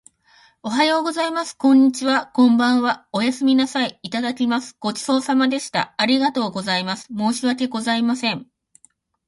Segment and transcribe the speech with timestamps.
[0.63, 1.53] おはようございます。
[1.55, 2.25] こんにちは。
[2.33, 3.07] こんばんは。
[3.13, 3.99] おやすみなさい。
[4.01, 4.75] いただきます。
[4.79, 5.93] ごちそうさまでした。
[5.97, 7.07] ありがとうございます。
[7.15, 8.47] 申し訳ございません。